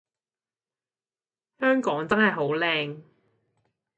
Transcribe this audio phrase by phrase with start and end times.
[1.59, 3.03] 香港真係好靚